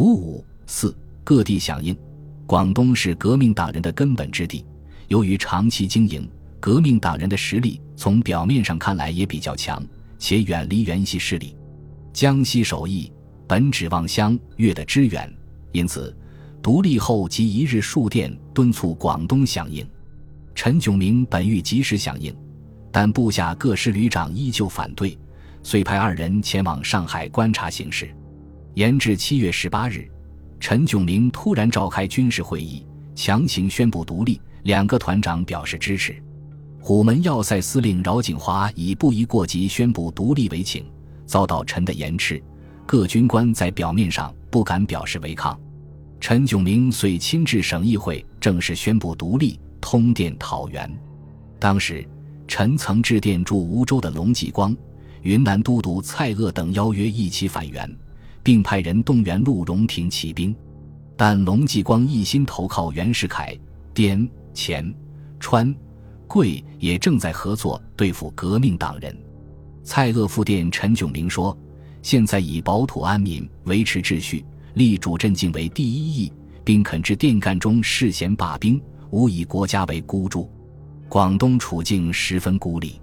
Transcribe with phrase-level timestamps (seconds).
[0.00, 1.94] 五五四各地响应。
[2.46, 4.64] 广东是革命党人的根本之地，
[5.08, 6.26] 由于长期经营，
[6.58, 9.84] 革命党人的实力从表面上看来也比较强，
[10.18, 11.54] 且远离原系势力。
[12.14, 13.12] 江西首义
[13.46, 15.30] 本指望湘粤的支援，
[15.70, 16.16] 因此
[16.62, 19.86] 独立后即一日数电敦促广东响应。
[20.54, 22.34] 陈炯明本欲及时响应，
[22.90, 25.16] 但部下各师旅长依旧反对，
[25.62, 28.10] 遂派二人前往上海观察形势。
[28.74, 30.08] 延至七月十八日，
[30.60, 34.40] 陈炯明突然召开军事会议，强行宣布独立。
[34.64, 36.22] 两个团长表示支持。
[36.80, 40.84] 虎门要塞司令饶景华以不宜过急宣布独立为请，
[41.24, 42.42] 遭到陈的严斥。
[42.86, 45.58] 各军官在表面上不敢表示违抗。
[46.20, 50.90] 陈炯明遂亲至省议会，正式宣布独立，通电讨袁。
[51.58, 52.06] 当时，
[52.46, 54.76] 陈曾致电驻梧州的龙继光、
[55.22, 57.90] 云南都督蔡锷等，邀约一起反袁。
[58.42, 60.54] 并派人动员陆荣廷起兵，
[61.16, 63.58] 但龙继光一心投靠袁世凯，
[63.94, 64.94] 滇黔
[65.38, 65.74] 川
[66.26, 69.16] 桂也正在合作对付革命党人。
[69.82, 71.56] 蔡锷复电陈炯明说
[72.02, 76.32] ：“现在以保土安民、维持秩序、立主镇静为第一义，
[76.64, 80.48] 并肯至电干中事贤罢兵，无以国家为孤注。
[81.08, 83.00] 广东处境十分孤立。”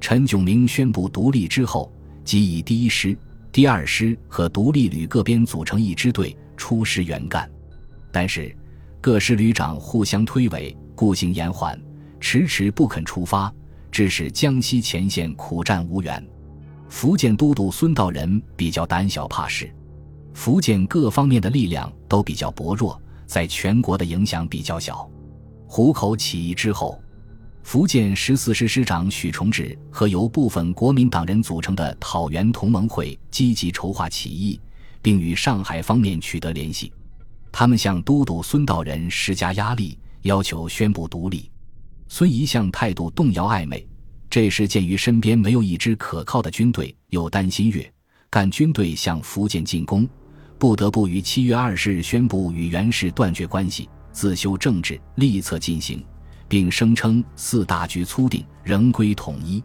[0.00, 1.92] 陈炯明宣布独立之后，
[2.24, 3.16] 即以第一师。
[3.52, 7.50] 第二师和独立旅各编组成一支队出师援赣，
[8.12, 8.56] 但是
[9.00, 11.76] 各师旅长互相推诿，故行延缓，
[12.20, 13.52] 迟迟不肯出发，
[13.90, 16.24] 致使江西前线苦战无援。
[16.88, 19.68] 福建都督孙道仁比较胆小怕事，
[20.32, 25.10] 福建各方面的力量都比较薄弱，在全国的影响比较小。
[25.66, 27.02] 湖口起义之后。
[27.62, 34.60] 福建十四师师长许崇智和由部分国民党人组成的讨袁同盟会积极筹划起义，
[35.00, 36.92] 并与上海方面取得联系。
[37.52, 41.50] 他们向都督孙道仁施加压力，要求宣布独立。
[42.08, 43.86] 孙一向态度动摇暧昧。
[44.28, 47.92] 这时，鉴于身边没有一支可靠的军队，又担心粤
[48.30, 50.08] 赣军队向福建进攻，
[50.58, 56.04] 不得不于七月二十日宣布与袁氏断绝关系，自修政治，立策进行。
[56.50, 59.62] 并声称四大局粗定，仍归统一。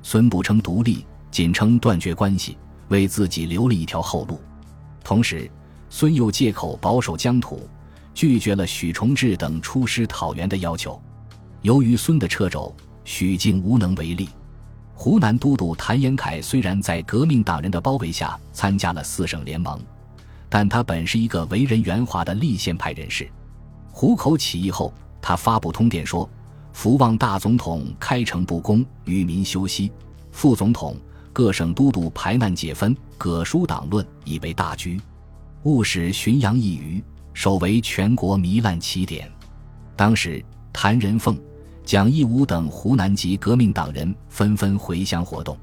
[0.00, 4.40] 孙不称独立，仅称断绝关系，为自己留了一条后路。
[5.02, 5.50] 同时，
[5.88, 7.68] 孙又借口保守疆土，
[8.14, 11.02] 拒绝了许崇智等出师讨袁的要求。
[11.62, 14.28] 由于孙的掣肘，许靖无能为力。
[14.94, 19.80] 湖南都督谭延闿虽然在革命党人的包围下参加了四省联盟，
[20.48, 23.28] 但他本是一个为人圆滑的立宪派人士。
[23.90, 24.94] 湖口起义后。
[25.22, 26.28] 他发布通电说
[26.72, 29.90] ：“福旺大总统开诚布公，与民休息；
[30.32, 30.96] 副总统、
[31.32, 35.00] 各省都督排难解纷，葛书党论，以为大局。
[35.64, 37.04] 务使浔阳一隅，
[37.34, 39.30] 首为全国糜烂起点。”
[39.94, 40.42] 当时，
[40.72, 41.38] 谭仁凤、
[41.84, 45.58] 蒋义武等湖南籍革命党人纷纷回乡活动。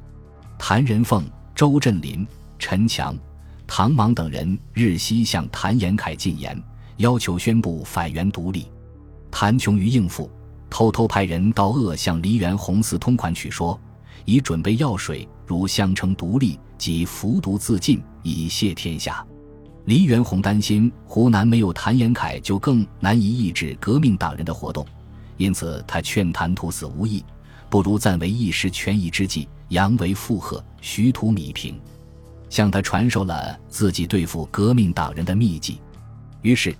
[0.59, 1.23] 谭仁凤、
[1.55, 2.27] 周振林、
[2.59, 3.17] 陈强、
[3.65, 6.61] 唐芒等人日夕向谭延闿进言，
[6.97, 8.67] 要求宣布反袁独立。
[9.39, 10.27] 谭琼于应付，
[10.67, 13.79] 偷偷派人到鄂向黎元洪寺通款曲说，
[14.25, 19.23] 已准备药水，如相称独立，即服毒自尽，以谢天下。
[19.85, 24.83] 黎元洪担心湖南没有谭延闿，就更难以抑制革命党人的活动，
[25.37, 27.23] 因此他劝谭图死无益，
[27.69, 31.79] 不如暂为一时权宜之计，扬为附和，徐图米平，
[32.49, 35.79] 向他传授了自己对付革命党人的秘籍。
[36.41, 36.75] 于是。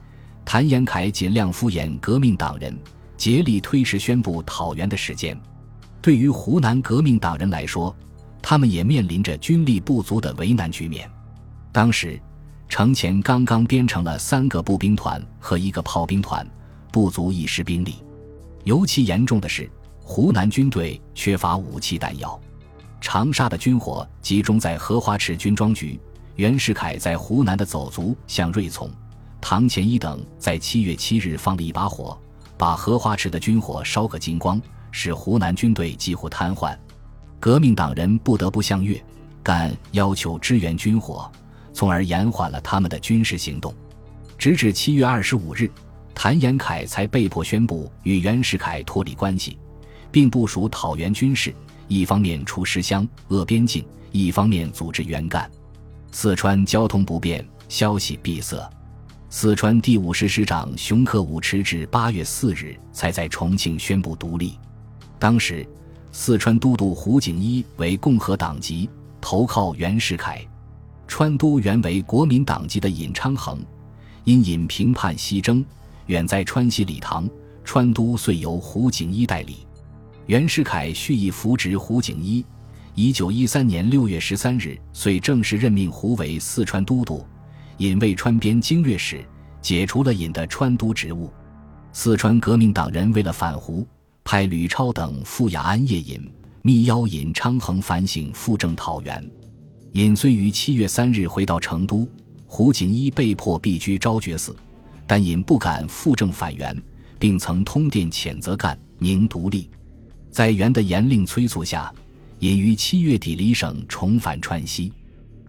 [0.47, 2.73] 谭延闿尽量敷衍革命党人，
[3.17, 5.37] 竭力推迟宣布讨袁的时间。
[6.01, 7.93] 对于湖南革命党人来说，
[8.41, 11.11] 他们也面临着军力不足的为难局面。
[11.73, 12.17] 当时，
[12.69, 16.49] 程潜刚刚编成了三个步兵团和一个炮兵团，
[16.93, 17.95] 不足一师兵力。
[18.63, 19.69] 尤其严重的是，
[20.01, 22.39] 湖南军队缺乏武器弹药。
[23.01, 25.99] 长沙的军火集中在荷花池军装局，
[26.37, 28.89] 袁世凯在湖南的走卒向瑞从。
[29.49, 32.19] 唐乾一等在七月七日放了一把火，
[32.57, 34.61] 把荷花池的军火烧个精光，
[34.91, 36.77] 使湖南军队几乎瘫痪。
[37.39, 39.01] 革命党人不得不向粤
[39.41, 41.31] 赣要求支援军火，
[41.71, 43.73] 从而延缓了他们的军事行动。
[44.37, 45.71] 直至七月二十五日，
[46.13, 49.57] 谭延闿才被迫宣布与袁世凯脱离关系，
[50.11, 51.55] 并部署讨袁军事，
[51.87, 55.49] 一方面出师湘鄂边境，一方面组织援赣。
[56.11, 58.69] 四川交通不便，消息闭塞。
[59.29, 64.57] 四川第五师师长熊克武迟至八月四日才在重庆宣布独立。
[65.19, 65.67] 当时，
[66.13, 68.89] 四川都督胡景一为共和党籍，
[69.19, 70.41] 投靠袁世凯。
[71.07, 73.59] 川都原为国民党籍的尹昌衡，
[74.23, 75.63] 因尹平叛西征，
[76.05, 77.29] 远在川西礼堂，
[77.65, 79.67] 川都遂由胡景一代理。
[80.27, 82.45] 袁世凯蓄意扶植胡景一，
[82.95, 87.25] 一九一三年六月十三日，遂正式任命胡为四川都督，
[87.77, 89.23] 尹为川边经略使，
[89.61, 91.31] 解除了尹的川都职务。
[91.93, 93.87] 四川革命党人为了反胡，
[94.23, 96.19] 派吕超等赴雅安谒尹，
[96.61, 99.31] 密邀尹昌衡反省复政讨袁。
[99.93, 102.07] 尹虽于七月三日回到成都，
[102.45, 104.55] 胡景一被迫避居昭觉寺，
[105.05, 106.75] 但尹不敢复政反袁，
[107.17, 109.69] 并曾通电谴责赣宁独立。
[110.31, 111.91] 在袁的严令催促下，
[112.39, 114.91] 尹于七月底离省重返川西，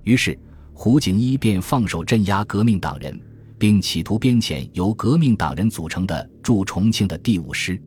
[0.04, 0.38] 于是
[0.80, 3.20] 胡景一便放手镇压革命党人，
[3.58, 7.82] 并企图编遣由革命党人组成的驻重庆的第五师。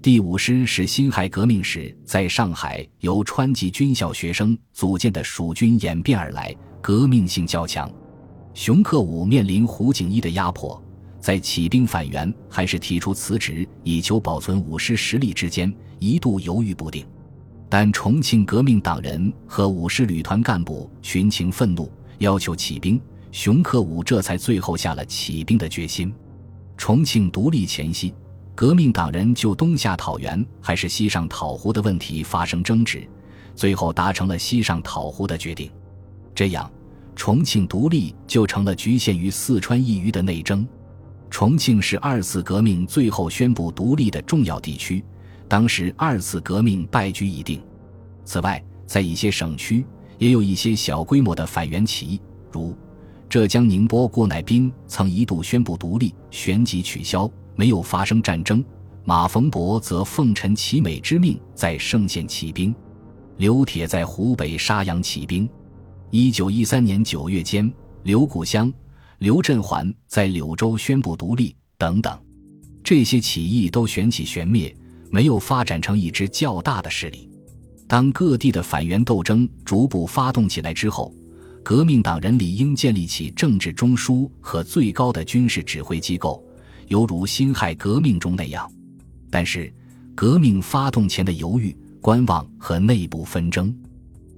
[0.00, 7.92] 第五师是辛亥革命时在上海由川籍军校学生组建的蜀军演变而来，革命性较强。
[8.54, 10.82] 熊克武面临胡景一的压迫。
[11.20, 17.04] 在起兵反袁还是提出辞职以求保存武师实力之间，一度犹豫不定。
[17.68, 23.00] 但重庆革命党人和武师旅团干部群情愤怒，要求起兵，
[23.32, 26.12] 熊克武这才最后下了起兵的决心。
[26.76, 28.14] 重庆独立前夕，
[28.54, 33.06] 革命党人就东下讨袁还是西上讨胡的问题发生争执，
[33.54, 35.70] 最后达成了西上讨胡的决定。
[36.34, 36.70] 这样，
[37.16, 40.66] 重庆独立就成了局限于四川一隅的内争。
[41.30, 45.02] 重庆是二次革命最后宣布独立的重要地区，
[45.48, 47.62] 当时二次革命败局已定。
[48.24, 49.86] 此外，在一些省区
[50.20, 52.20] 也有一些小规模的反袁起义，
[52.52, 52.76] 如
[53.26, 58.62] 浙江宁波郭乃斌曾一度宣布独立，旋即取消，没有发生战争。
[59.02, 62.74] 马逢伯则奉陈其美之命，在盛县起兵。
[63.38, 65.48] 刘铁在湖北沙洋起兵。
[66.10, 68.70] 一九一三年九月间，刘谷乡。
[69.20, 72.18] 刘振环在柳州宣布独立等等，
[72.84, 74.74] 这些起义都旋起旋灭，
[75.10, 77.29] 没有发展成一支较大的势力。
[77.90, 81.12] 当各地的反袁斗争逐步发动起来之后，
[81.60, 86.40] 革命党人理应建立起政治中枢和最高的军事指挥机构，
[86.86, 88.70] 犹如辛亥革命中那样。
[89.28, 89.74] 但是，
[90.14, 93.76] 革命发动前的犹豫、观望和内部纷争。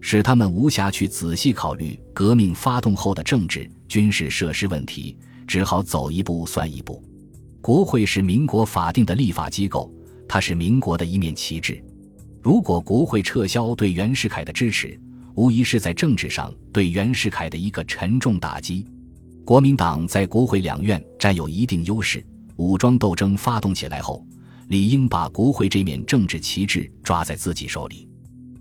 [0.00, 5.14] 使他们无暇去仔细考虑革命发动后的政治、军事设施问题，
[5.46, 7.04] 只好走一步算一步。
[7.60, 9.92] 国会是民国法定的立法机构，
[10.26, 11.84] 它是民国的一面旗帜。
[12.42, 14.98] 如果国会撤销对袁世凯的支持，
[15.34, 18.84] 无疑是在政治上对袁世凯的一个沉重打击。
[19.44, 22.24] 国民党在国会两院占有一定优势，
[22.56, 24.26] 武装斗争发动起来后，
[24.68, 28.08] 理应把国会这面政治旗帜抓在自己手里。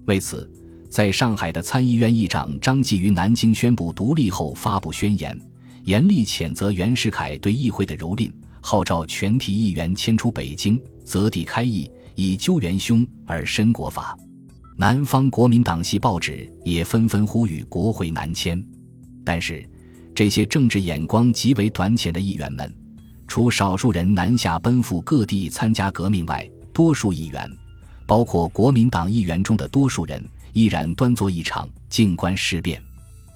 [0.05, 0.49] 为此。
[0.91, 5.39] 在上海的参议院议长张继于南京宣布独立后发布宣言，
[5.85, 8.29] 严厉谴责袁世凯对议会的蹂躏，
[8.59, 14.17] 号召全体议员迁出北京，择地开议，以究元凶而申国法。
[14.77, 18.63] 南方国民党系报纸也纷纷呼吁国会南迁。
[19.23, 19.67] 但是，
[20.15, 22.73] 这些政治眼光极为短浅的议员们，
[23.27, 27.49] 除少数人南下奔赴各地参加革命外，多数议员，
[28.07, 30.23] 包括国民党议员中的多数人。
[30.53, 32.81] 依然端坐一场，静观事变。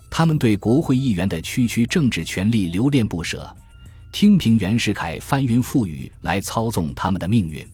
[0.09, 3.55] 他们对国会议员的区区政治权力留恋不舍，
[4.11, 7.65] 听凭袁世凯翻云覆雨来操纵他们的命运。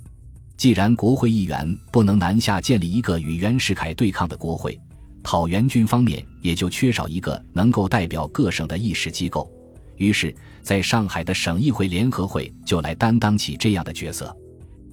[0.61, 4.79] 既然国会议员不能南下建立一个与袁世凯对抗的国会，
[5.23, 9.51] 讨袁军方面也就缺少一个能够代表各省的议事机构。
[9.97, 14.37] 于是，在上海的省议会联合会就来担当起这样的角色。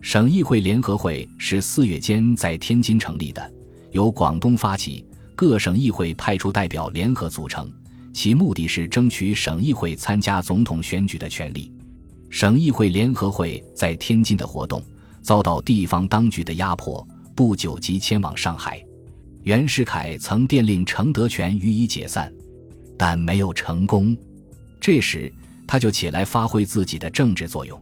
[0.00, 3.52] 省议会联合会是四月间在天津成立的。
[3.90, 5.04] 由广东发起，
[5.36, 7.70] 各省议会派出代表联合组成，
[8.14, 11.70] 其目的是争取省议会参加总统选举的权利。
[12.30, 14.82] 省议会联合会在天津的活动
[15.28, 17.06] 遭到地方当局的压迫，
[17.36, 18.82] 不久即迁往上海。
[19.42, 22.32] 袁世凯曾电令程德全予以解散，
[22.96, 24.16] 但没有成功。
[24.80, 25.30] 这时
[25.66, 27.78] 他就起来发挥自己的政治作用。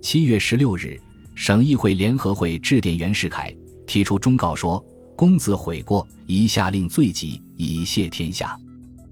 [0.00, 0.96] 七月十六日，
[1.34, 3.52] 省议会联合会致电袁世凯，
[3.84, 4.80] 提出忠告说。
[5.16, 8.56] 公子悔过，宜下令罪己，以谢天下。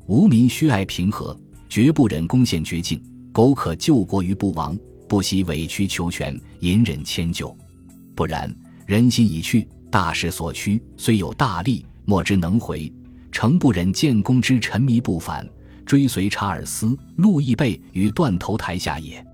[0.06, 1.36] 无民须爱平和，
[1.68, 3.02] 绝不忍攻陷绝境。
[3.32, 4.78] 苟可救国于不亡，
[5.08, 7.52] 不惜委曲求全，隐忍迁就。
[8.14, 8.54] 不然，
[8.86, 12.92] 人心已去，大势所趋，虽有大力，莫之能回。
[13.32, 15.44] 诚不忍建功之沉迷不返，
[15.84, 19.24] 追随查尔斯、路易贝于断头台下也。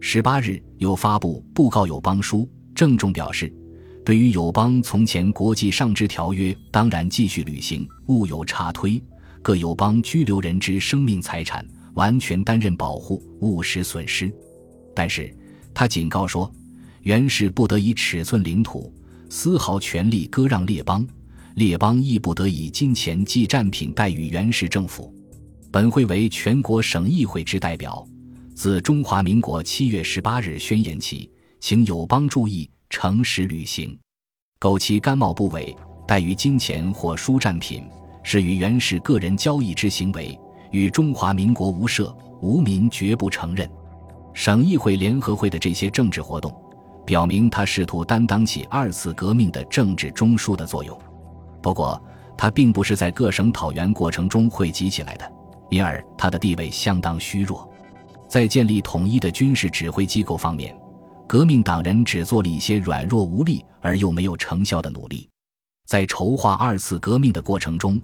[0.00, 3.52] 十八日，又发布布告友邦书，郑重表示。
[4.02, 9.02] 对于友邦从前国际上之条约，当然继续履行，勿有差推。
[9.42, 14.32] 各友邦拘留人之生命财产，完全担任保护，勿使损失。
[14.94, 15.34] 但是
[15.74, 16.50] 他警告说，
[17.02, 18.92] 元氏不得以尺寸领土，
[19.28, 21.06] 丝毫权力割让列邦，
[21.54, 25.14] 列邦亦不得以金钱计战品待遇元氏政府。
[25.70, 28.06] 本会为全国省议会之代表，
[28.54, 31.30] 自中华民国七月十八日宣言起，
[31.60, 33.96] 请友邦注意诚实履行。
[34.58, 35.74] 苟其干冒不伪，
[36.06, 37.84] 待于金钱或输战品，
[38.22, 40.38] 是与元氏个人交易之行为，
[40.70, 43.70] 与中华民国无涉，无民绝不承认。
[44.34, 46.54] 省议会联合会的这些政治活动，
[47.04, 50.96] 表明他试图担当起二次革命的政治中枢的作用。
[51.62, 52.02] 不过，
[52.36, 55.32] 他并不是在各省讨袁过程中汇集起来的。
[55.70, 57.68] 因而，他的地位相当虚弱。
[58.28, 60.76] 在建立统一的军事指挥机构方面，
[61.28, 65.28] 革命党人只做了一些软弱无力而又没有成效的努力。
[65.86, 68.00] 在筹划二次革命的过程中，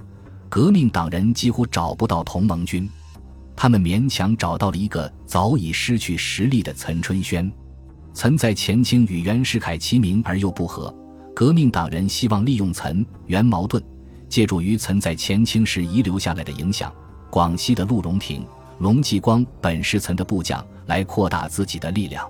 [0.48, 2.88] 革命党人几乎找不到同盟军。
[3.56, 7.50] 他们勉强找到了一个早已失去实力的岑春轩。
[8.16, 10.92] 岑在前清与袁世凯齐名而又不和，
[11.34, 13.84] 革命党人希望利用岑袁矛盾，
[14.26, 16.90] 借助于岑在前清时遗留下来的影响。
[17.28, 18.42] 广西的陆荣廷、
[18.78, 22.26] 龙继光本是岑的部将，来扩大自己的力量。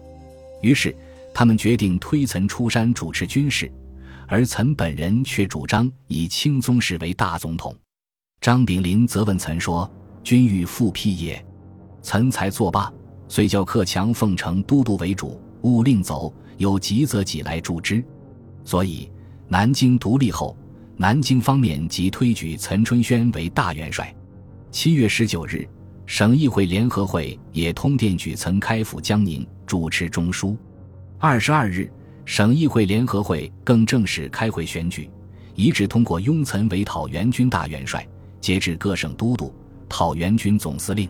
[0.60, 0.92] 于是，
[1.32, 3.70] 他们决定推岑出山主持军事，
[4.26, 7.72] 而岑本人却主张以清宗室为大总统。
[8.40, 9.88] 张炳麟则问岑说
[10.24, 11.46] ：“君欲复辟也？”
[12.02, 12.92] 岑才作罢，
[13.28, 18.02] 遂叫克强奉承都督为主，勿令走，有急则己来助之。
[18.64, 19.10] 所以，
[19.48, 20.56] 南京独立后，
[20.96, 24.14] 南京方面即推举岑春轩为大元帅。
[24.70, 25.68] 七月十九日，
[26.06, 30.56] 省议会联合会也通电举岑开赴江宁主持中枢。
[31.18, 31.90] 二十二日，
[32.24, 35.10] 省议会联合会更正式开会选举，
[35.56, 38.06] 一致通过拥岑为讨袁军大元帅，
[38.40, 39.52] 截至各省都督、
[39.88, 41.08] 讨袁军总司令。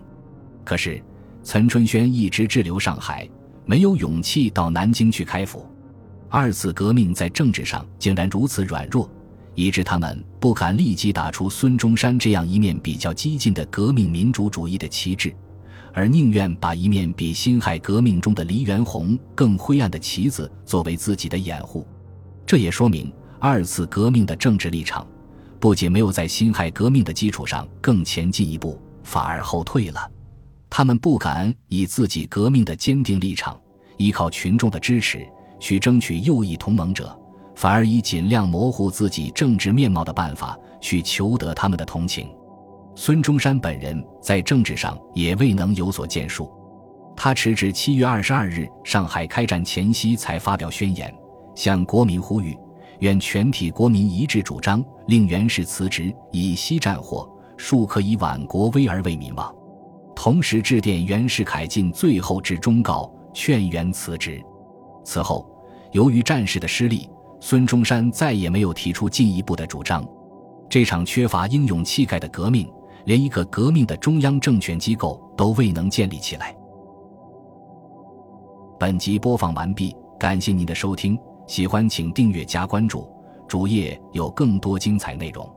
[0.65, 1.03] 可是，
[1.43, 3.29] 岑春轩一直滞留上海，
[3.67, 5.67] 没有勇气到南京去开府。
[6.31, 9.11] 二次革命在政治上竟然如此软弱。
[9.57, 15.35] 以致他们不敢立即打出孙中山这样一面比较激进的革命民主主义的旗帜，
[15.95, 21.87] 而宁愿把一面比辛亥革命中的黎元洪更灰暗的旗子作为自己的掩护。
[22.45, 25.07] 这也说明二次革命的政治立场
[25.59, 30.11] 不仅没有在辛亥革命的基础上更前进一步，反而后退了。
[30.69, 33.59] 他们不敢以自己革命的坚定立场，
[33.97, 35.27] 依靠群众的支持
[35.59, 37.19] 去争取右翼同盟者。
[37.55, 42.29] 反而以尽量模糊自己政治面貌的办法去求得他们的同情。
[42.95, 46.53] 孙中山本人在政治上也未能有所建树，
[47.17, 51.11] 他迟至七月二十二日上海开战前夕才发表宣言，
[51.55, 52.55] 向国民呼吁，
[52.99, 59.56] 愿全体国民一致主张令袁氏辞职，以息战火，庶可以挽国危而为民望。
[60.17, 64.43] 同时致电袁世凯尽最后之忠告，劝袁辞职。
[65.05, 65.49] 此后，
[65.93, 67.09] 由于战事的失利。
[67.39, 70.05] 孙中山再也没有提出进一步的主张，
[70.71, 72.67] 这场缺乏英勇气概的革命，
[73.05, 76.57] 连一个革命的中央政权机构都未能建立起来。
[78.81, 83.07] 本集播放完毕，感谢您的收听，喜欢请订阅加关注，
[83.47, 85.56] 主页有更多精彩内容。